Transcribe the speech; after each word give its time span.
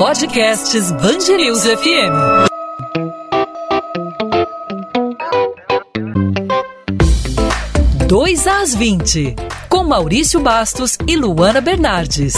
Podcasts 0.00 0.90
Bangerils 0.92 1.66
FM. 1.66 2.48
Dois 8.08 8.46
às 8.46 8.74
20, 8.74 9.36
com 9.68 9.84
Maurício 9.84 10.40
Bastos 10.40 10.96
e 11.06 11.16
Luana 11.16 11.60
Bernardes. 11.60 12.32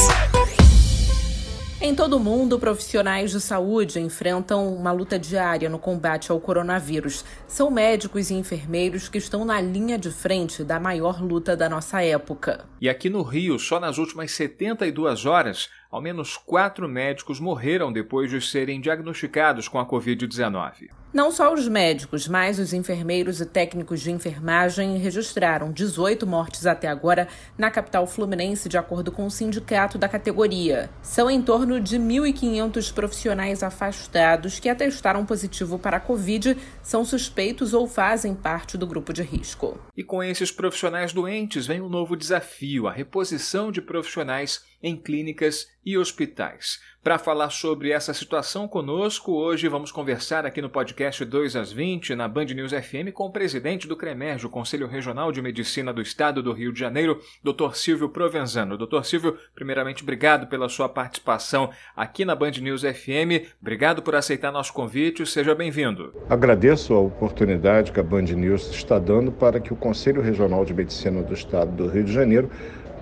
Em 1.85 1.97
todo 1.97 2.17
o 2.17 2.21
mundo, 2.21 2.61
profissionais 2.61 3.33
de 3.33 3.41
saúde 3.41 3.99
enfrentam 3.99 4.73
uma 4.73 4.93
luta 4.93 5.19
diária 5.19 5.69
no 5.69 5.81
combate 5.81 6.31
ao 6.31 6.41
coronavírus. 6.41 7.25
São 7.49 7.73
médicos 7.73 8.31
e 8.31 8.35
enfermeiros 8.35 9.09
que 9.09 9.19
estão 9.19 9.45
na 9.45 9.61
linha 9.61 9.99
de 9.99 10.09
frente 10.09 10.63
da 10.63 10.79
maior 10.79 11.21
luta 11.21 11.57
da 11.57 11.69
nossa 11.69 12.01
época. 12.01 12.65
E 12.81 12.89
aqui 12.89 13.11
no 13.11 13.23
Rio, 13.23 13.59
só 13.59 13.81
nas 13.81 13.99
últimas 13.99 14.31
72 14.31 15.27
horas, 15.27 15.69
ao 15.93 16.01
menos 16.01 16.39
quatro 16.39 16.89
médicos 16.89 17.39
morreram 17.39 17.93
depois 17.93 18.31
de 18.31 18.41
serem 18.41 18.81
diagnosticados 18.81 19.69
com 19.69 19.79
a 19.79 19.87
Covid-19. 19.87 20.89
Não 21.13 21.31
só 21.31 21.53
os 21.53 21.69
médicos, 21.69 22.27
mas 22.27 22.59
os 22.59 22.73
enfermeiros 22.73 23.39
e 23.39 23.45
técnicos 23.45 24.01
de 24.01 24.11
enfermagem 24.11 24.97
registraram 24.97 25.71
18 25.71 26.27
mortes 26.27 26.65
até 26.65 26.89
agora 26.89 27.29
na 27.59 27.71
capital 27.71 28.07
fluminense, 28.07 28.67
de 28.67 28.79
acordo 28.79 29.13
com 29.13 29.27
o 29.27 29.31
sindicato 29.31 29.99
da 29.99 30.09
categoria. 30.09 30.89
São 31.03 31.31
em 31.31 31.43
torno 31.43 31.79
de 31.79 31.99
1.500 31.99 32.95
profissionais 32.95 33.63
afastados 33.63 34.59
que 34.59 34.71
atestaram 34.71 35.27
positivo 35.27 35.79
para 35.79 35.99
a 35.99 36.01
Covid, 36.01 36.57
são 36.83 37.05
suspeitos 37.05 37.75
ou 37.75 37.87
fazem 37.87 38.35
parte 38.35 38.79
do 38.79 38.87
grupo 38.87 39.13
de 39.13 39.23
risco. 39.23 39.79
E 39.95 40.03
com 40.03 40.25
esses 40.25 40.51
profissionais 40.51 41.13
doentes 41.13 41.67
vem 41.67 41.83
um 41.83 41.91
novo 41.91 42.17
desafio: 42.17 42.89
a 42.89 42.93
reposição 42.93 43.71
de 43.71 43.83
profissionais 43.83 44.65
em 44.83 44.97
clínicas 44.97 45.71
e 45.85 45.97
hospitais. 45.99 46.81
Para 47.03 47.19
falar 47.19 47.51
sobre 47.51 47.91
essa 47.91 48.15
situação 48.15 48.69
conosco, 48.69 49.33
hoje 49.33 49.67
vamos 49.67 49.91
conversar 49.91 50.47
aqui 50.47 50.63
no 50.63 50.71
podcast 50.71 51.25
2 51.25 51.57
às 51.57 51.73
20, 51.73 52.15
na 52.15 52.29
Band 52.29 52.45
News 52.45 52.71
FM, 52.71 53.13
com 53.13 53.27
o 53.27 53.33
presidente 53.33 53.89
do 53.89 53.97
CREMERG, 53.97 54.47
o 54.47 54.49
Conselho 54.49 54.87
Regional 54.87 55.33
de 55.33 55.43
Medicina 55.43 55.93
do 55.93 56.01
Estado 56.01 56.41
do 56.41 56.53
Rio 56.53 56.73
de 56.73 56.79
Janeiro, 56.79 57.21
Dr. 57.43 57.75
Silvio 57.75 58.09
Provenzano. 58.09 58.79
Dr. 58.79 59.03
Silvio, 59.03 59.37
primeiramente, 59.53 60.05
obrigado 60.05 60.47
pela 60.47 60.69
sua 60.69 60.89
participação 60.89 61.71
aqui 61.97 62.25
na 62.25 62.37
Band 62.37 62.53
News 62.53 62.83
FM. 62.83 63.51
Obrigado 63.61 64.01
por 64.01 64.15
aceitar 64.15 64.53
nosso 64.53 64.73
convite. 64.73 65.27
Seja 65.27 65.57
bem-vindo. 65.57 66.15
Agradeço 66.31 66.95
a 66.95 67.01
oportunidade 67.01 67.91
que 67.91 67.99
a 67.99 68.05
Band 68.05 68.23
News 68.23 68.71
está 68.71 69.01
dando 69.01 69.33
para 69.33 69.59
que 69.59 69.73
o 69.73 69.77
Conselho 69.77 70.23
Regional 70.23 70.65
de 70.65 70.73
Medicina 70.73 71.21
do 71.21 71.35
Estado 71.35 71.73
do 71.73 71.89
Rio 71.89 72.05
de 72.05 72.13
Janeiro 72.13 72.49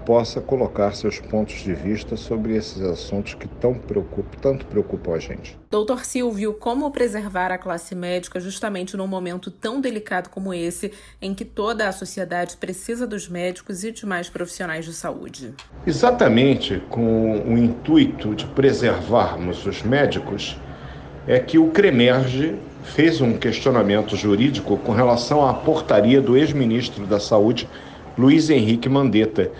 possa 0.04 0.40
colocar 0.40 0.94
seus 0.94 1.18
pontos 1.18 1.56
de 1.56 1.74
vista 1.74 2.16
sobre 2.16 2.56
esses 2.56 2.82
assuntos 2.82 3.34
que 3.34 3.46
tão 3.46 3.74
preocupam, 3.74 4.38
tanto 4.40 4.66
preocupam 4.66 5.14
a 5.14 5.18
gente. 5.18 5.58
Doutor 5.70 6.04
Silvio, 6.04 6.54
como 6.54 6.90
preservar 6.90 7.52
a 7.52 7.58
classe 7.58 7.94
médica 7.94 8.40
justamente 8.40 8.96
num 8.96 9.06
momento 9.06 9.50
tão 9.50 9.80
delicado 9.80 10.28
como 10.30 10.52
esse, 10.52 10.92
em 11.22 11.32
que 11.34 11.44
toda 11.44 11.86
a 11.86 11.92
sociedade 11.92 12.56
precisa 12.56 13.06
dos 13.06 13.28
médicos 13.28 13.84
e 13.84 13.92
de 13.92 14.04
mais 14.04 14.28
profissionais 14.28 14.84
de 14.84 14.92
saúde? 14.92 15.54
Exatamente 15.86 16.82
com 16.88 17.38
o 17.40 17.56
intuito 17.56 18.34
de 18.34 18.46
preservarmos 18.46 19.64
os 19.66 19.82
médicos, 19.82 20.58
é 21.26 21.38
que 21.38 21.58
o 21.58 21.70
CREMERGE 21.70 22.56
fez 22.82 23.20
um 23.20 23.34
questionamento 23.34 24.16
jurídico 24.16 24.76
com 24.78 24.92
relação 24.92 25.46
à 25.46 25.54
portaria 25.54 26.20
do 26.20 26.36
ex-ministro 26.36 27.06
da 27.06 27.20
Saúde, 27.20 27.68
Luiz 28.18 28.50
Henrique 28.50 28.88
Mandetta, 28.88 29.50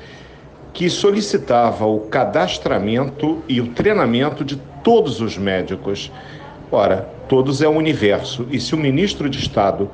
que 0.73 0.89
solicitava 0.89 1.87
o 1.87 2.01
cadastramento 2.01 3.43
e 3.49 3.61
o 3.61 3.69
treinamento 3.69 4.45
de 4.45 4.57
todos 4.83 5.21
os 5.21 5.37
médicos. 5.37 6.11
Ora, 6.71 7.09
todos 7.29 7.61
é 7.63 7.69
o 7.69 7.73
universo, 7.73 8.47
e 8.51 8.61
se 8.61 8.75
o 8.75 8.79
ministro 8.79 9.29
de 9.29 9.39
Estado 9.39 9.91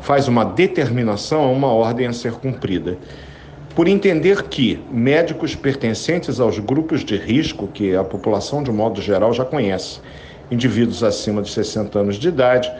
faz 0.00 0.28
uma 0.28 0.44
determinação, 0.44 1.44
é 1.44 1.52
uma 1.52 1.72
ordem 1.72 2.06
a 2.06 2.12
ser 2.12 2.32
cumprida. 2.32 2.98
Por 3.74 3.88
entender 3.88 4.42
que 4.44 4.78
médicos 4.90 5.54
pertencentes 5.54 6.38
aos 6.38 6.58
grupos 6.58 7.02
de 7.02 7.16
risco, 7.16 7.66
que 7.68 7.94
a 7.94 8.04
população 8.04 8.62
de 8.62 8.70
modo 8.70 9.00
geral 9.00 9.32
já 9.32 9.44
conhece, 9.44 10.00
indivíduos 10.50 11.02
acima 11.02 11.40
de 11.40 11.50
60 11.50 11.98
anos 11.98 12.16
de 12.16 12.28
idade, 12.28 12.70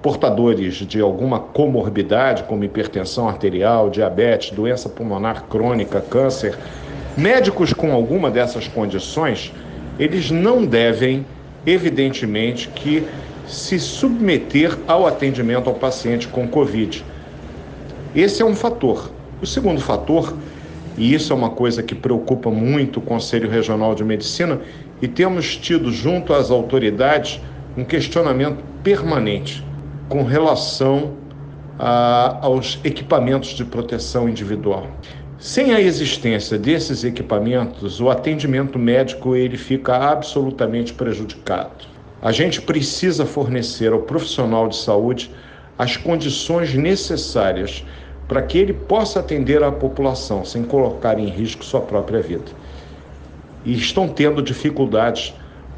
portadores 0.00 0.74
de 0.74 1.00
alguma 1.00 1.40
comorbidade, 1.40 2.44
como 2.44 2.62
hipertensão 2.62 3.28
arterial, 3.28 3.90
diabetes, 3.90 4.52
doença 4.52 4.88
pulmonar 4.88 5.44
crônica, 5.44 6.00
câncer, 6.00 6.56
médicos 7.16 7.72
com 7.72 7.92
alguma 7.92 8.30
dessas 8.30 8.68
condições, 8.68 9.52
eles 9.98 10.30
não 10.30 10.64
devem, 10.64 11.24
evidentemente, 11.64 12.68
que 12.68 13.06
se 13.46 13.78
submeter 13.78 14.76
ao 14.86 15.06
atendimento 15.06 15.68
ao 15.68 15.74
paciente 15.74 16.28
com 16.28 16.46
Covid. 16.46 17.04
Esse 18.14 18.42
é 18.42 18.44
um 18.44 18.54
fator. 18.54 19.10
O 19.40 19.46
segundo 19.46 19.80
fator, 19.80 20.34
e 20.98 21.14
isso 21.14 21.32
é 21.32 21.36
uma 21.36 21.50
coisa 21.50 21.82
que 21.82 21.94
preocupa 21.94 22.50
muito 22.50 22.98
o 22.98 23.02
Conselho 23.02 23.48
Regional 23.48 23.94
de 23.94 24.04
Medicina, 24.04 24.60
e 25.00 25.06
temos 25.06 25.56
tido 25.56 25.92
junto 25.92 26.32
às 26.32 26.50
autoridades 26.50 27.40
um 27.76 27.84
questionamento 27.84 28.64
permanente 28.82 29.62
com 30.08 30.22
relação 30.22 31.12
a, 31.78 32.38
aos 32.40 32.78
equipamentos 32.82 33.50
de 33.50 33.64
proteção 33.64 34.28
individual. 34.28 34.86
Sem 35.38 35.74
a 35.74 35.80
existência 35.80 36.58
desses 36.58 37.04
equipamentos, 37.04 38.00
o 38.00 38.08
atendimento 38.08 38.78
médico 38.78 39.36
ele 39.36 39.58
fica 39.58 39.94
absolutamente 39.94 40.94
prejudicado. 40.94 41.84
A 42.22 42.32
gente 42.32 42.62
precisa 42.62 43.26
fornecer 43.26 43.92
ao 43.92 44.00
profissional 44.00 44.66
de 44.66 44.76
saúde 44.76 45.30
as 45.78 45.94
condições 45.94 46.72
necessárias 46.72 47.84
para 48.26 48.40
que 48.40 48.56
ele 48.56 48.72
possa 48.72 49.20
atender 49.20 49.62
a 49.62 49.70
população 49.70 50.42
sem 50.42 50.64
colocar 50.64 51.18
em 51.18 51.28
risco 51.28 51.62
sua 51.62 51.82
própria 51.82 52.22
vida. 52.22 52.50
E 53.62 53.74
estão 53.74 54.08
tendo 54.08 54.42
dificuldades 54.42 55.34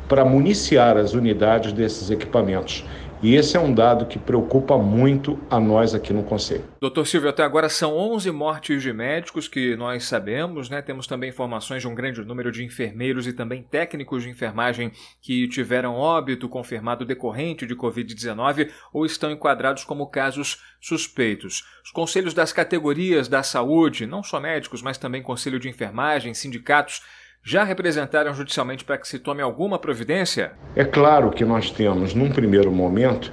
para 0.09 0.25
municiar 0.25 0.97
as 0.97 1.15
unidades 1.15 1.73
desses 1.73 2.11
equipamentos. 2.11 2.85
E 3.21 3.35
esse 3.35 3.57
é 3.57 3.61
um 3.61 3.75
dado 3.75 4.07
que 4.07 4.17
preocupa 4.17 4.79
muito 4.79 5.41
a 5.51 5.59
nós 5.59 5.93
aqui 5.93 6.13
no 6.13 6.23
Conselho. 6.23 6.65
Doutor 6.81 7.05
Silvio, 7.05 7.29
até 7.29 7.43
agora 7.43 7.69
são 7.69 7.97
11 7.97 8.31
mortes 8.31 8.81
de 8.81 8.93
médicos 8.93 9.49
que 9.49 9.75
nós 9.75 10.05
sabemos, 10.05 10.71
né? 10.71 10.81
Temos 10.81 11.09
também 11.09 11.31
informações 11.31 11.83
de 11.83 11.89
um 11.89 11.95
grande 11.97 12.25
número 12.25 12.53
de 12.53 12.65
enfermeiros 12.65 13.27
e 13.27 13.33
também 13.33 13.61
técnicos 13.61 14.23
de 14.23 14.31
enfermagem 14.31 14.93
que 15.21 15.49
tiveram 15.49 15.95
óbito 15.95 16.49
confirmado 16.49 17.05
decorrente 17.05 17.67
de 17.67 17.75
Covid-19 17.75 18.71
ou 18.93 19.05
estão 19.05 19.33
enquadrados 19.33 19.83
como 19.83 20.07
casos 20.07 20.63
suspeitos. 20.81 21.65
Os 21.85 21.91
conselhos 21.91 22.35
das 22.35 22.53
categorias 22.53 23.27
da 23.27 23.43
saúde, 23.43 24.07
não 24.07 24.23
só 24.23 24.39
médicos, 24.39 24.81
mas 24.81 24.97
também 24.97 25.23
conselho 25.23 25.59
de 25.59 25.69
enfermagem, 25.69 26.35
sindicatos, 26.35 27.03
já 27.43 27.65
representaram 27.65 28.35
judicialmente 28.35 28.85
para 28.85 28.99
que 28.99 29.09
se 29.09 29.19
tome 29.19 29.43
alguma 29.43 29.79
providência? 29.79 30.53
É 30.77 30.85
claro 30.85 31.31
que 31.31 31.45
nós 31.45 31.71
temos, 31.71 32.15
num 32.15 32.31
primeiro 32.31 32.71
momento, 32.71 33.33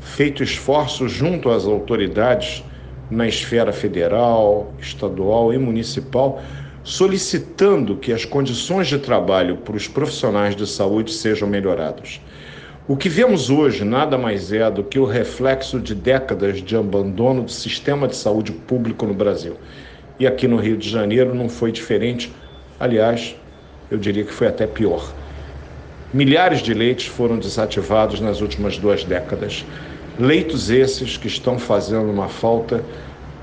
feito 0.00 0.42
esforços 0.42 1.10
junto 1.10 1.50
às 1.50 1.64
autoridades 1.64 2.62
na 3.10 3.26
esfera 3.26 3.72
federal, 3.72 4.72
estadual 4.78 5.52
e 5.52 5.58
municipal, 5.58 6.42
solicitando 6.82 7.96
que 7.96 8.12
as 8.12 8.24
condições 8.24 8.88
de 8.88 8.98
trabalho 8.98 9.56
para 9.58 9.76
os 9.76 9.88
profissionais 9.88 10.54
de 10.54 10.66
saúde 10.66 11.12
sejam 11.12 11.48
melhoradas. 11.48 12.20
O 12.86 12.96
que 12.98 13.08
vemos 13.08 13.48
hoje 13.48 13.82
nada 13.82 14.18
mais 14.18 14.52
é 14.52 14.70
do 14.70 14.84
que 14.84 14.98
o 14.98 15.06
reflexo 15.06 15.80
de 15.80 15.94
décadas 15.94 16.62
de 16.62 16.76
abandono 16.76 17.44
do 17.44 17.50
sistema 17.50 18.06
de 18.06 18.14
saúde 18.14 18.52
público 18.52 19.06
no 19.06 19.14
Brasil. 19.14 19.56
E 20.20 20.26
aqui 20.26 20.46
no 20.46 20.58
Rio 20.58 20.76
de 20.76 20.88
Janeiro 20.90 21.34
não 21.34 21.48
foi 21.48 21.72
diferente 21.72 22.30
Aliás, 22.78 23.36
eu 23.90 23.98
diria 23.98 24.24
que 24.24 24.32
foi 24.32 24.46
até 24.46 24.66
pior. 24.66 25.12
Milhares 26.12 26.60
de 26.60 26.72
leitos 26.72 27.06
foram 27.06 27.38
desativados 27.38 28.20
nas 28.20 28.40
últimas 28.40 28.78
duas 28.78 29.04
décadas. 29.04 29.64
Leitos 30.18 30.70
esses 30.70 31.16
que 31.16 31.26
estão 31.26 31.58
fazendo 31.58 32.10
uma 32.10 32.28
falta 32.28 32.84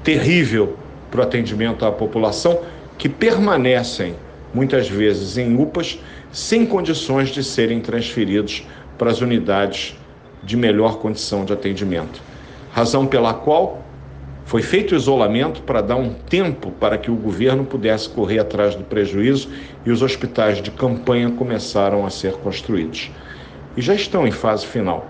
terrível 0.04 0.78
para 1.10 1.20
o 1.20 1.24
atendimento 1.24 1.86
à 1.86 1.92
população, 1.92 2.62
que 2.98 3.10
permanecem 3.10 4.16
muitas 4.54 4.88
vezes 4.88 5.38
em 5.38 5.56
UPAs 5.62 6.00
sem 6.32 6.66
condições 6.66 7.30
de 7.30 7.44
serem 7.44 7.82
transferidos 7.82 8.66
para 8.98 9.12
as 9.12 9.22
unidades 9.22 9.96
de 10.44 10.56
melhor 10.56 10.98
condição 10.98 11.44
de 11.44 11.54
atendimento. 11.54 12.22
Razão 12.72 13.06
pela 13.06 13.34
qual 13.34 13.84
foi 14.52 14.62
feito 14.62 14.92
o 14.92 14.98
isolamento 14.98 15.62
para 15.62 15.80
dar 15.80 15.96
um 15.96 16.14
tempo 16.14 16.72
para 16.72 16.98
que 16.98 17.10
o 17.10 17.16
governo 17.16 17.64
pudesse 17.64 18.10
correr 18.10 18.40
atrás 18.40 18.76
do 18.76 18.84
prejuízo 18.84 19.48
e 19.86 19.92
os 19.92 20.02
hospitais 20.02 20.62
de 20.62 20.70
campanha 20.70 21.32
começaram 21.32 22.06
a 22.06 22.10
ser 22.10 22.34
construídos. 22.34 23.10
E 23.78 23.82
já 23.82 23.96
estão 23.96 24.28
em 24.28 24.32
fase 24.32 24.66
final. 24.66 25.08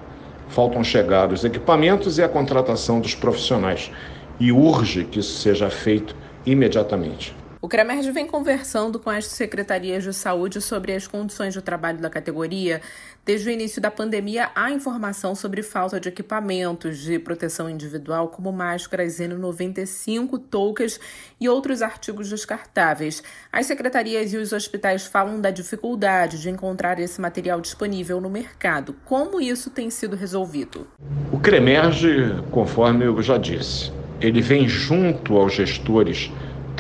Faltam 0.48 0.84
chegar 0.84 1.34
os 1.34 1.44
equipamentos 1.44 2.20
e 2.20 2.22
a 2.22 2.30
contratação 2.30 3.00
dos 3.00 3.16
profissionais. 3.16 3.92
E 4.40 4.52
urge 4.52 5.06
que 5.06 5.18
isso 5.18 5.40
seja 5.40 5.72
feito 5.72 6.16
imediatamente. 6.46 7.41
O 7.64 7.68
CREMERG 7.68 8.10
vem 8.10 8.26
conversando 8.26 8.98
com 8.98 9.12
as 9.12 9.28
secretarias 9.28 10.04
de 10.04 10.12
saúde 10.14 10.60
sobre 10.60 10.94
as 10.94 11.06
condições 11.06 11.54
de 11.54 11.62
trabalho 11.62 12.00
da 12.00 12.10
categoria. 12.10 12.82
Desde 13.24 13.48
o 13.48 13.52
início 13.52 13.80
da 13.80 13.92
pandemia, 13.92 14.50
há 14.56 14.72
informação 14.72 15.36
sobre 15.36 15.62
falta 15.62 16.00
de 16.00 16.10
equipamentos 16.10 16.98
de 16.98 17.20
proteção 17.20 17.70
individual, 17.70 18.30
como 18.30 18.52
máscaras 18.52 19.20
N95, 19.20 20.42
toucas 20.50 21.00
e 21.40 21.48
outros 21.48 21.84
artigos 21.84 22.28
descartáveis. 22.32 23.22
As 23.54 23.68
secretarias 23.68 24.34
e 24.34 24.38
os 24.38 24.54
hospitais 24.54 25.06
falam 25.06 25.40
da 25.40 25.52
dificuldade 25.52 26.42
de 26.42 26.50
encontrar 26.50 26.98
esse 26.98 27.22
material 27.22 27.62
disponível 27.62 28.20
no 28.20 28.30
mercado. 28.30 28.96
Como 29.06 29.40
isso 29.40 29.70
tem 29.70 29.92
sido 29.92 30.16
resolvido? 30.16 30.88
O 31.32 31.40
CREMERG, 31.40 32.42
conforme 32.50 33.06
eu 33.06 33.22
já 33.22 33.38
disse, 33.38 33.92
ele 34.20 34.42
vem 34.42 34.68
junto 34.68 35.38
aos 35.38 35.54
gestores 35.54 36.32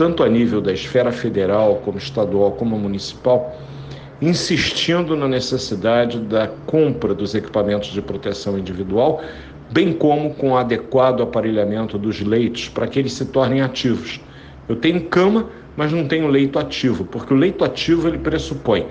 tanto 0.01 0.23
a 0.23 0.27
nível 0.27 0.59
da 0.59 0.73
esfera 0.73 1.11
federal, 1.11 1.79
como 1.85 1.99
estadual, 1.99 2.53
como 2.53 2.75
municipal, 2.75 3.55
insistindo 4.19 5.15
na 5.15 5.27
necessidade 5.27 6.19
da 6.21 6.47
compra 6.65 7.13
dos 7.13 7.35
equipamentos 7.35 7.89
de 7.89 8.01
proteção 8.01 8.57
individual, 8.57 9.21
bem 9.69 9.93
como 9.93 10.33
com 10.33 10.53
o 10.53 10.57
adequado 10.57 11.21
aparelhamento 11.21 11.99
dos 11.99 12.19
leitos 12.19 12.67
para 12.67 12.87
que 12.87 12.97
eles 12.97 13.13
se 13.13 13.25
tornem 13.25 13.61
ativos. 13.61 14.19
Eu 14.67 14.75
tenho 14.75 15.01
cama, 15.01 15.51
mas 15.77 15.91
não 15.91 16.07
tenho 16.07 16.27
leito 16.27 16.57
ativo, 16.57 17.05
porque 17.05 17.31
o 17.31 17.37
leito 17.37 17.63
ativo 17.63 18.07
ele 18.07 18.17
pressupõe 18.17 18.87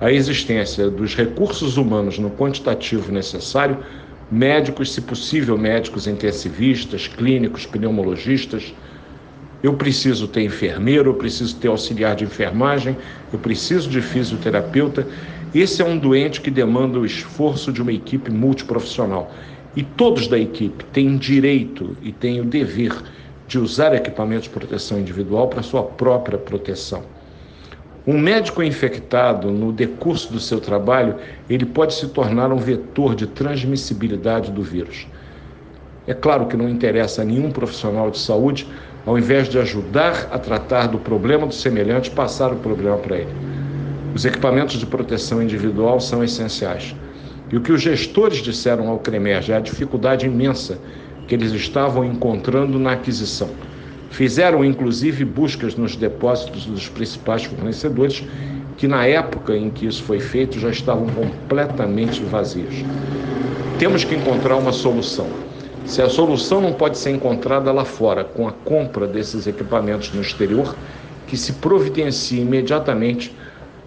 a 0.00 0.10
existência 0.10 0.88
dos 0.88 1.14
recursos 1.14 1.76
humanos 1.76 2.18
no 2.18 2.30
quantitativo 2.30 3.12
necessário, 3.12 3.76
médicos, 4.32 4.94
se 4.94 5.02
possível, 5.02 5.58
médicos 5.58 6.06
intensivistas, 6.06 7.06
clínicos, 7.06 7.66
pneumologistas, 7.66 8.72
eu 9.64 9.72
preciso 9.72 10.28
ter 10.28 10.42
enfermeiro, 10.42 11.08
eu 11.08 11.14
preciso 11.14 11.56
ter 11.56 11.68
auxiliar 11.68 12.14
de 12.14 12.22
enfermagem, 12.22 12.94
eu 13.32 13.38
preciso 13.38 13.88
de 13.88 14.02
fisioterapeuta. 14.02 15.06
Esse 15.54 15.80
é 15.80 15.84
um 15.86 15.96
doente 15.96 16.42
que 16.42 16.50
demanda 16.50 16.98
o 16.98 17.06
esforço 17.06 17.72
de 17.72 17.80
uma 17.80 17.90
equipe 17.90 18.30
multiprofissional. 18.30 19.32
E 19.74 19.82
todos 19.82 20.28
da 20.28 20.38
equipe 20.38 20.84
têm 20.92 21.16
direito 21.16 21.96
e 22.02 22.12
têm 22.12 22.42
o 22.42 22.44
dever 22.44 22.94
de 23.48 23.58
usar 23.58 23.94
equipamentos 23.94 24.44
de 24.44 24.50
proteção 24.50 24.98
individual 24.98 25.48
para 25.48 25.62
sua 25.62 25.82
própria 25.82 26.36
proteção. 26.36 27.02
Um 28.06 28.18
médico 28.18 28.62
infectado, 28.62 29.50
no 29.50 29.72
decurso 29.72 30.30
do 30.30 30.40
seu 30.40 30.60
trabalho, 30.60 31.16
ele 31.48 31.64
pode 31.64 31.94
se 31.94 32.08
tornar 32.08 32.52
um 32.52 32.58
vetor 32.58 33.14
de 33.14 33.26
transmissibilidade 33.26 34.50
do 34.50 34.62
vírus. 34.62 35.06
É 36.06 36.12
claro 36.12 36.48
que 36.48 36.54
não 36.54 36.68
interessa 36.68 37.22
a 37.22 37.24
nenhum 37.24 37.50
profissional 37.50 38.10
de 38.10 38.18
saúde 38.18 38.68
ao 39.06 39.18
invés 39.18 39.48
de 39.48 39.58
ajudar 39.58 40.28
a 40.30 40.38
tratar 40.38 40.88
do 40.88 40.98
problema 40.98 41.46
do 41.46 41.54
semelhante, 41.54 42.10
passar 42.10 42.52
o 42.52 42.56
problema 42.56 42.96
para 42.96 43.18
ele. 43.18 43.34
Os 44.14 44.24
equipamentos 44.24 44.78
de 44.78 44.86
proteção 44.86 45.42
individual 45.42 46.00
são 46.00 46.22
essenciais. 46.22 46.94
E 47.50 47.56
o 47.56 47.60
que 47.60 47.72
os 47.72 47.82
gestores 47.82 48.38
disseram 48.38 48.88
ao 48.88 48.98
CREMERG 48.98 49.52
é 49.52 49.56
a 49.56 49.60
dificuldade 49.60 50.26
imensa 50.26 50.78
que 51.28 51.34
eles 51.34 51.52
estavam 51.52 52.04
encontrando 52.04 52.78
na 52.78 52.92
aquisição. 52.92 53.50
Fizeram 54.10 54.64
inclusive 54.64 55.24
buscas 55.24 55.74
nos 55.74 55.96
depósitos 55.96 56.66
dos 56.66 56.88
principais 56.88 57.44
fornecedores, 57.44 58.24
que 58.76 58.86
na 58.86 59.06
época 59.06 59.56
em 59.56 59.70
que 59.70 59.86
isso 59.86 60.02
foi 60.04 60.20
feito 60.20 60.58
já 60.58 60.70
estavam 60.70 61.06
completamente 61.08 62.22
vazios. 62.22 62.84
Temos 63.78 64.04
que 64.04 64.14
encontrar 64.14 64.56
uma 64.56 64.72
solução. 64.72 65.26
Se 65.84 66.00
a 66.00 66.08
solução 66.08 66.60
não 66.60 66.72
pode 66.72 66.98
ser 66.98 67.10
encontrada 67.10 67.70
lá 67.70 67.84
fora 67.84 68.24
com 68.24 68.48
a 68.48 68.52
compra 68.52 69.06
desses 69.06 69.46
equipamentos 69.46 70.12
no 70.12 70.20
exterior, 70.22 70.74
que 71.26 71.36
se 71.36 71.54
providencie 71.54 72.40
imediatamente 72.40 73.36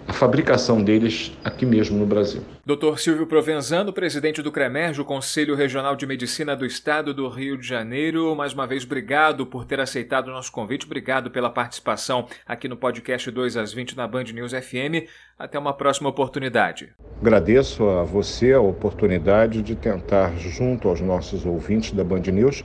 a 0.08 0.12
fabricação 0.14 0.82
deles 0.82 1.36
aqui 1.44 1.66
mesmo 1.66 1.98
no 1.98 2.06
Brasil. 2.06 2.40
Dr. 2.64 2.96
Silvio 2.96 3.26
Provenzano, 3.26 3.92
presidente 3.92 4.40
do 4.40 4.50
CREMERJ, 4.50 5.02
o 5.02 5.04
Conselho 5.04 5.54
Regional 5.54 5.94
de 5.94 6.06
Medicina 6.06 6.56
do 6.56 6.64
Estado 6.64 7.12
do 7.12 7.28
Rio 7.28 7.58
de 7.58 7.68
Janeiro, 7.68 8.34
mais 8.34 8.54
uma 8.54 8.66
vez 8.66 8.84
obrigado 8.84 9.44
por 9.44 9.66
ter 9.66 9.78
aceitado 9.80 10.28
o 10.28 10.30
nosso 10.30 10.50
convite, 10.50 10.86
obrigado 10.86 11.30
pela 11.30 11.50
participação 11.50 12.26
aqui 12.46 12.66
no 12.66 12.76
podcast 12.76 13.30
2 13.30 13.58
às 13.58 13.74
20 13.74 13.98
na 13.98 14.08
Band 14.08 14.24
News 14.24 14.52
FM. 14.52 15.06
Até 15.38 15.58
uma 15.58 15.74
próxima 15.74 16.08
oportunidade. 16.08 16.88
Agradeço 17.20 17.86
a 17.86 18.02
você 18.02 18.54
a 18.54 18.60
oportunidade 18.62 19.62
de 19.62 19.76
tentar, 19.76 20.34
junto 20.38 20.88
aos 20.88 21.02
nossos 21.02 21.44
ouvintes 21.44 21.92
da 21.92 22.02
Band 22.02 22.22
News, 22.32 22.64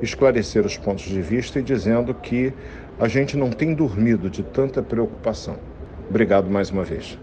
esclarecer 0.00 0.64
os 0.64 0.78
pontos 0.78 1.04
de 1.04 1.20
vista 1.20 1.58
e 1.58 1.62
dizendo 1.62 2.14
que 2.14 2.50
a 2.98 3.06
gente 3.06 3.36
não 3.36 3.50
tem 3.50 3.74
dormido 3.74 4.30
de 4.30 4.42
tanta 4.42 4.82
preocupação. 4.82 5.58
Obrigado 6.08 6.50
mais 6.50 6.70
uma 6.70 6.84
vez. 6.84 7.18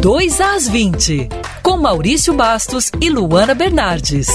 2 0.00 0.40
às 0.40 0.68
20, 0.68 1.28
com 1.62 1.76
Maurício 1.76 2.32
Bastos 2.32 2.90
e 3.00 3.10
Luana 3.10 3.54
Bernardes. 3.54 4.28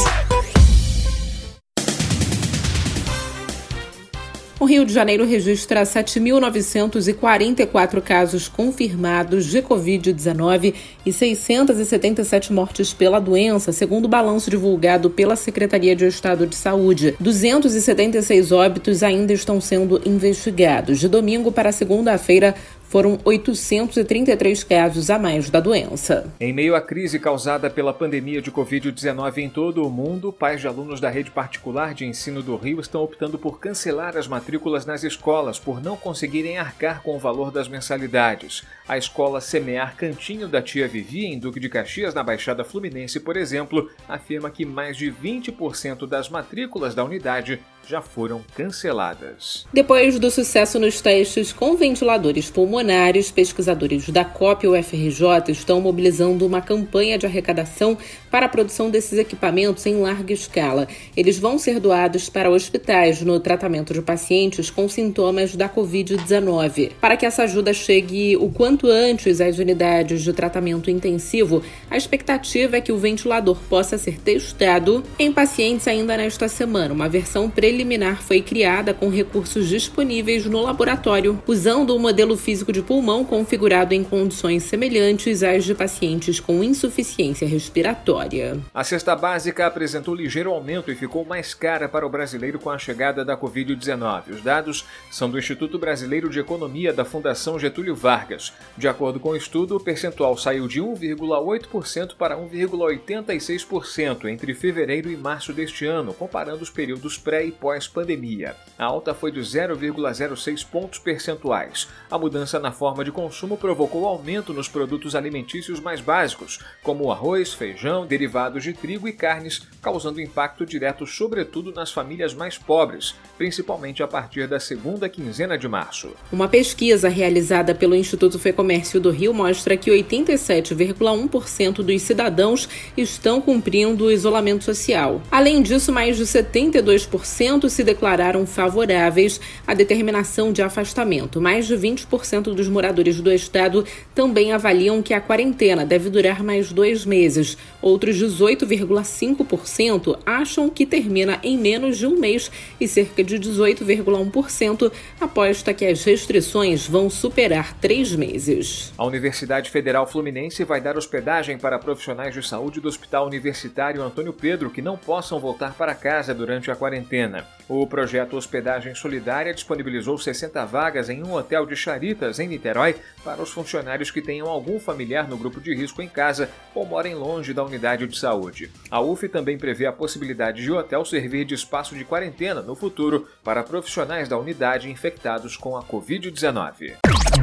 O 4.63 4.65
Rio 4.65 4.85
de 4.85 4.93
Janeiro 4.93 5.25
registra 5.25 5.83
7.944 5.83 7.99
casos 7.99 8.47
confirmados 8.47 9.47
de 9.47 9.61
Covid-19 9.61 10.73
e 11.05 11.11
677 11.11 12.53
mortes 12.53 12.93
pela 12.93 13.19
doença, 13.19 13.73
segundo 13.73 14.05
o 14.05 14.07
balanço 14.07 14.49
divulgado 14.49 15.09
pela 15.09 15.35
Secretaria 15.35 15.93
de 15.97 16.05
Estado 16.05 16.47
de 16.47 16.55
Saúde. 16.55 17.13
276 17.19 18.53
óbitos 18.53 19.03
ainda 19.03 19.33
estão 19.33 19.59
sendo 19.59 20.01
investigados. 20.05 20.97
De 20.97 21.09
domingo 21.09 21.51
para 21.51 21.73
segunda-feira, 21.73 22.55
foram 22.93 23.17
833 23.25 24.63
casos 24.63 25.09
a 25.09 25.17
mais 25.17 25.49
da 25.49 25.59
doença. 25.59 26.31
Em 26.39 26.53
meio 26.53 26.75
à 26.75 26.81
crise 26.81 27.17
causada 27.17 27.67
pela 27.67 27.91
pandemia 27.91 28.39
de 28.39 28.51
Covid-19 28.51 29.39
em 29.39 29.49
todo 29.49 29.83
o 29.83 29.89
mundo, 29.89 30.31
pais 30.31 30.61
de 30.61 30.67
alunos 30.67 31.01
da 31.01 31.09
rede 31.09 31.31
particular 31.31 31.95
de 31.95 32.05
ensino 32.05 32.43
do 32.43 32.55
Rio 32.55 32.79
estão 32.79 33.01
optando 33.01 33.39
por 33.39 33.59
cancelar 33.59 34.15
as 34.15 34.27
matrículas 34.27 34.85
nas 34.85 35.03
escolas 35.03 35.57
por 35.57 35.81
não 35.81 35.97
conseguirem 35.97 36.59
arcar 36.59 37.01
com 37.01 37.15
o 37.15 37.19
valor 37.19 37.49
das 37.49 37.67
mensalidades. 37.67 38.61
A 38.87 38.95
escola 38.95 39.41
Semear 39.41 39.95
Cantinho 39.95 40.47
da 40.47 40.61
Tia 40.61 40.87
Vivi, 40.87 41.25
em 41.25 41.39
Duque 41.39 41.59
de 41.59 41.69
Caxias, 41.69 42.13
na 42.13 42.21
Baixada 42.21 42.63
Fluminense, 42.63 43.19
por 43.19 43.35
exemplo, 43.35 43.89
afirma 44.07 44.51
que 44.51 44.67
mais 44.67 44.95
de 44.95 45.11
20% 45.11 46.05
das 46.05 46.29
matrículas 46.29 46.93
da 46.93 47.03
unidade 47.03 47.59
já 47.87 48.01
foram 48.01 48.41
canceladas. 48.55 49.65
Depois 49.73 50.17
do 50.17 50.31
sucesso 50.31 50.79
nos 50.79 51.01
testes 51.01 51.51
com 51.51 51.75
ventiladores 51.75 52.49
pulmonares, 52.49 53.29
pesquisadores 53.29 54.09
da 54.09 54.23
COP 54.23 54.65
e 54.65 54.69
UFRJ 54.69 55.49
estão 55.49 55.81
mobilizando 55.81 56.45
uma 56.45 56.61
campanha 56.61 57.17
de 57.17 57.25
arrecadação 57.25 57.97
para 58.31 58.45
a 58.45 58.49
produção 58.49 58.89
desses 58.89 59.19
equipamentos 59.19 59.85
em 59.85 59.95
larga 59.95 60.33
escala. 60.33 60.87
Eles 61.15 61.37
vão 61.37 61.57
ser 61.57 61.79
doados 61.79 62.29
para 62.29 62.49
hospitais 62.49 63.21
no 63.21 63.39
tratamento 63.39 63.93
de 63.93 64.01
pacientes 64.01 64.69
com 64.69 64.87
sintomas 64.87 65.55
da 65.55 65.67
Covid-19. 65.67 66.91
Para 67.01 67.17
que 67.17 67.25
essa 67.25 67.43
ajuda 67.43 67.73
chegue 67.73 68.37
o 68.37 68.49
quanto 68.49 68.87
antes 68.87 69.41
às 69.41 69.59
unidades 69.59 70.23
de 70.23 70.33
tratamento 70.33 70.89
intensivo, 70.89 71.61
a 71.89 71.97
expectativa 71.97 72.77
é 72.77 72.81
que 72.81 72.91
o 72.91 72.97
ventilador 72.97 73.57
possa 73.69 73.97
ser 73.97 74.19
testado 74.19 75.03
em 75.19 75.31
pacientes 75.31 75.87
ainda 75.87 76.15
nesta 76.15 76.47
semana. 76.47 76.93
Uma 76.93 77.09
versão 77.09 77.49
preliminar 77.49 77.72
preliminar 77.73 78.21
foi 78.21 78.39
criada 78.39 78.93
com 78.93 79.09
recursos 79.09 79.67
disponíveis 79.67 80.45
no 80.45 80.61
laboratório, 80.61 81.41
usando 81.47 81.89
o 81.89 81.95
um 81.95 81.99
modelo 81.99 82.37
físico 82.37 82.71
de 82.71 82.83
pulmão 82.83 83.25
configurado 83.25 83.95
em 83.95 84.03
condições 84.03 84.61
semelhantes 84.61 85.41
às 85.41 85.65
de 85.65 85.73
pacientes 85.73 86.39
com 86.39 86.63
insuficiência 86.63 87.47
respiratória. 87.47 88.59
A 88.71 88.83
cesta 88.83 89.15
básica 89.15 89.65
apresentou 89.65 90.13
ligeiro 90.13 90.51
aumento 90.51 90.91
e 90.91 90.95
ficou 90.95 91.25
mais 91.25 91.55
cara 91.55 91.89
para 91.89 92.05
o 92.05 92.09
brasileiro 92.09 92.59
com 92.59 92.69
a 92.69 92.77
chegada 92.77 93.25
da 93.25 93.35
Covid-19. 93.35 94.35
Os 94.35 94.43
dados 94.43 94.85
são 95.09 95.27
do 95.27 95.39
Instituto 95.39 95.79
Brasileiro 95.79 96.29
de 96.29 96.39
Economia 96.39 96.93
da 96.93 97.03
Fundação 97.03 97.57
Getúlio 97.57 97.95
Vargas. 97.95 98.53
De 98.77 98.87
acordo 98.87 99.19
com 99.19 99.29
o 99.29 99.35
estudo, 99.35 99.77
o 99.77 99.79
percentual 99.79 100.37
saiu 100.37 100.67
de 100.67 100.79
1,8% 100.79 102.15
para 102.17 102.37
1,86% 102.37 104.29
entre 104.29 104.53
fevereiro 104.53 105.09
e 105.09 105.17
março 105.17 105.51
deste 105.51 105.87
ano, 105.87 106.13
comparando 106.13 106.61
os 106.61 106.69
períodos 106.69 107.17
pré 107.17 107.43
e 107.45 107.51
pós-pandemia. 107.63 108.57
A 108.77 108.83
alta 108.83 109.13
foi 109.13 109.31
de 109.31 109.39
0,06 109.39 110.65
pontos 110.65 110.99
percentuais. 110.99 111.87
A 112.11 112.19
mudança 112.19 112.59
na 112.59 112.73
forma 112.73 113.05
de 113.05 113.11
consumo 113.11 113.55
provocou 113.55 114.05
aumento 114.05 114.53
nos 114.53 114.67
produtos 114.67 115.15
alimentícios 115.15 115.79
mais 115.79 116.01
básicos, 116.01 116.59
como 116.83 117.09
arroz, 117.09 117.53
feijão, 117.53 118.05
derivados 118.05 118.63
de 118.63 118.73
trigo 118.73 119.07
e 119.07 119.13
carnes, 119.13 119.61
causando 119.81 120.19
impacto 120.19 120.65
direto 120.65 121.07
sobretudo 121.07 121.71
nas 121.71 121.89
famílias 121.89 122.33
mais 122.33 122.57
pobres, 122.57 123.15
principalmente 123.37 124.03
a 124.03 124.07
partir 124.09 124.45
da 124.45 124.59
segunda 124.59 125.07
quinzena 125.07 125.57
de 125.57 125.69
março. 125.69 126.09
Uma 126.33 126.49
pesquisa 126.49 127.07
realizada 127.07 127.73
pelo 127.73 127.95
Instituto 127.95 128.37
Fecomércio 128.37 128.99
do 128.99 129.09
Rio 129.09 129.33
mostra 129.33 129.77
que 129.77 129.89
87,1% 129.89 131.75
dos 131.75 132.01
cidadãos 132.01 132.67
estão 132.97 133.39
cumprindo 133.39 134.03
o 134.03 134.11
isolamento 134.11 134.65
social. 134.65 135.21
Além 135.31 135.61
disso, 135.61 135.93
mais 135.93 136.17
de 136.17 136.23
72% 136.23 137.52
20% 137.59 137.69
se 137.69 137.83
declararam 137.83 138.45
favoráveis 138.45 139.39
à 139.65 139.73
determinação 139.73 140.51
de 140.51 140.61
afastamento. 140.61 141.41
Mais 141.41 141.67
de 141.67 141.75
20% 141.75 142.53
dos 142.53 142.67
moradores 142.67 143.19
do 143.19 143.31
estado 143.31 143.85
também 144.13 144.53
avaliam 144.53 145.01
que 145.01 145.13
a 145.13 145.21
quarentena 145.21 145.85
deve 145.85 146.09
durar 146.09 146.43
mais 146.43 146.71
dois 146.71 147.05
meses. 147.05 147.57
Outros 147.81 148.17
18,5% 148.17 150.17
acham 150.25 150.69
que 150.69 150.85
termina 150.85 151.39
em 151.43 151.57
menos 151.57 151.97
de 151.97 152.07
um 152.07 152.19
mês 152.19 152.51
e 152.79 152.87
cerca 152.87 153.23
de 153.23 153.39
18,1% 153.39 154.91
aposta 155.19 155.73
que 155.73 155.85
as 155.85 156.03
restrições 156.03 156.87
vão 156.87 157.09
superar 157.09 157.77
três 157.79 158.15
meses. 158.15 158.93
A 158.97 159.05
Universidade 159.05 159.69
Federal 159.69 160.07
Fluminense 160.07 160.63
vai 160.63 160.81
dar 160.81 160.97
hospedagem 160.97 161.57
para 161.57 161.79
profissionais 161.79 162.33
de 162.33 162.45
saúde 162.45 162.79
do 162.79 162.87
Hospital 162.87 163.27
Universitário 163.27 164.01
Antônio 164.01 164.33
Pedro 164.33 164.69
que 164.69 164.81
não 164.81 164.97
possam 164.97 165.39
voltar 165.39 165.73
para 165.73 165.95
casa 165.95 166.33
durante 166.33 166.71
a 166.71 166.75
quarentena. 166.75 167.42
O 167.67 167.87
projeto 167.87 168.35
Hospedagem 168.35 168.93
Solidária 168.93 169.53
disponibilizou 169.53 170.17
60 170.17 170.65
vagas 170.65 171.09
em 171.09 171.23
um 171.23 171.33
hotel 171.33 171.65
de 171.65 171.75
Charitas, 171.75 172.39
em 172.39 172.47
Niterói, 172.47 172.95
para 173.23 173.41
os 173.41 173.51
funcionários 173.51 174.11
que 174.11 174.21
tenham 174.21 174.47
algum 174.47 174.79
familiar 174.79 175.27
no 175.27 175.37
grupo 175.37 175.61
de 175.61 175.73
risco 175.73 176.01
em 176.01 176.09
casa 176.09 176.49
ou 176.75 176.85
morem 176.85 177.15
longe 177.15 177.53
da 177.53 177.63
unidade 177.63 178.05
de 178.05 178.17
saúde. 178.17 178.69
A 178.91 178.99
UF 178.99 179.27
também 179.29 179.57
prevê 179.57 179.85
a 179.85 179.93
possibilidade 179.93 180.61
de 180.61 180.71
o 180.71 180.77
hotel 180.77 181.05
servir 181.05 181.45
de 181.45 181.55
espaço 181.55 181.95
de 181.95 182.03
quarentena 182.03 182.61
no 182.61 182.75
futuro 182.75 183.27
para 183.43 183.63
profissionais 183.63 184.27
da 184.27 184.37
unidade 184.37 184.89
infectados 184.89 185.55
com 185.55 185.77
a 185.77 185.83
Covid-19. 185.83 186.95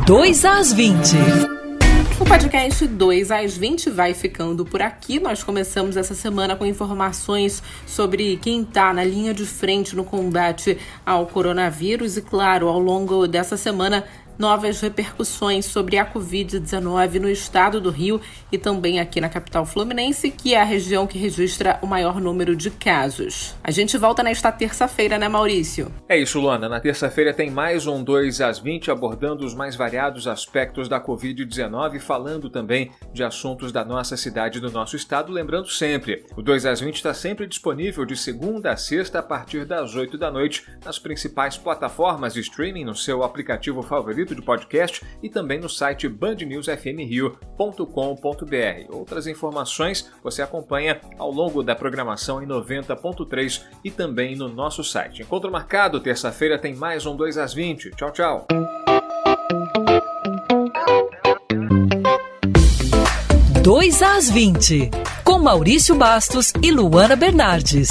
2 0.06 0.44
às 0.44 0.72
20. 0.72 1.69
O 2.20 2.24
podcast 2.26 2.86
2 2.86 3.30
às 3.30 3.56
20 3.56 3.88
vai 3.88 4.12
ficando 4.12 4.62
por 4.62 4.82
aqui. 4.82 5.18
Nós 5.18 5.42
começamos 5.42 5.96
essa 5.96 6.14
semana 6.14 6.54
com 6.54 6.66
informações 6.66 7.62
sobre 7.86 8.36
quem 8.36 8.60
está 8.60 8.92
na 8.92 9.02
linha 9.02 9.32
de 9.32 9.46
frente 9.46 9.96
no 9.96 10.04
combate 10.04 10.76
ao 11.04 11.26
coronavírus 11.26 12.18
e, 12.18 12.20
claro, 12.20 12.68
ao 12.68 12.78
longo 12.78 13.26
dessa 13.26 13.56
semana 13.56 14.04
novas 14.40 14.80
repercussões 14.80 15.66
sobre 15.66 15.98
a 15.98 16.10
Covid-19 16.10 17.20
no 17.20 17.28
estado 17.28 17.78
do 17.78 17.90
Rio 17.90 18.18
e 18.50 18.56
também 18.56 18.98
aqui 18.98 19.20
na 19.20 19.28
capital 19.28 19.66
fluminense, 19.66 20.30
que 20.30 20.54
é 20.54 20.60
a 20.60 20.64
região 20.64 21.06
que 21.06 21.18
registra 21.18 21.78
o 21.82 21.86
maior 21.86 22.18
número 22.18 22.56
de 22.56 22.70
casos. 22.70 23.54
A 23.62 23.70
gente 23.70 23.98
volta 23.98 24.22
nesta 24.22 24.50
terça-feira, 24.50 25.18
né, 25.18 25.28
Maurício? 25.28 25.92
É 26.08 26.18
isso, 26.18 26.40
Luana. 26.40 26.70
Na 26.70 26.80
terça-feira 26.80 27.34
tem 27.34 27.50
mais 27.50 27.86
um 27.86 28.02
2 28.02 28.40
às 28.40 28.58
20 28.58 28.90
abordando 28.90 29.44
os 29.44 29.54
mais 29.54 29.76
variados 29.76 30.26
aspectos 30.26 30.88
da 30.88 30.98
Covid-19, 30.98 32.00
falando 32.00 32.48
também 32.48 32.90
de 33.12 33.22
assuntos 33.22 33.70
da 33.70 33.84
nossa 33.84 34.16
cidade 34.16 34.56
e 34.56 34.60
do 34.60 34.72
nosso 34.72 34.96
estado. 34.96 35.30
Lembrando 35.30 35.68
sempre, 35.68 36.24
o 36.34 36.40
2 36.40 36.64
às 36.64 36.80
20 36.80 36.94
está 36.94 37.12
sempre 37.12 37.46
disponível 37.46 38.06
de 38.06 38.16
segunda 38.16 38.72
a 38.72 38.76
sexta 38.76 39.18
a 39.18 39.22
partir 39.22 39.66
das 39.66 39.94
8 39.94 40.16
da 40.16 40.30
noite 40.30 40.64
nas 40.82 40.98
principais 40.98 41.58
plataformas 41.58 42.32
de 42.32 42.40
streaming 42.40 42.84
no 42.84 42.96
seu 42.96 43.22
aplicativo 43.22 43.82
favorito 43.82 44.29
de 44.34 44.42
podcast 44.42 45.04
e 45.22 45.28
também 45.28 45.58
no 45.58 45.68
site 45.68 46.08
bandnewsfmrio.com.br. 46.08 48.94
Outras 48.94 49.26
informações 49.26 50.10
você 50.22 50.42
acompanha 50.42 51.00
ao 51.18 51.30
longo 51.30 51.62
da 51.62 51.74
programação 51.74 52.42
em 52.42 52.46
90.3 52.46 53.62
e 53.84 53.90
também 53.90 54.36
no 54.36 54.48
nosso 54.48 54.84
site. 54.84 55.22
Encontro 55.22 55.50
marcado, 55.50 56.00
terça-feira 56.00 56.58
tem 56.58 56.74
mais 56.74 57.06
um 57.06 57.16
2 57.16 57.38
às 57.38 57.54
20. 57.54 57.90
Tchau, 57.90 58.10
tchau. 58.10 58.46
Dois 63.62 64.02
às 64.02 64.30
20, 64.30 64.90
com 65.22 65.38
Maurício 65.38 65.94
Bastos 65.94 66.52
e 66.62 66.70
Luana 66.70 67.14
Bernardes. 67.14 67.90